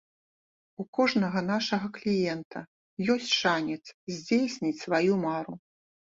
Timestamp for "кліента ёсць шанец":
1.97-3.79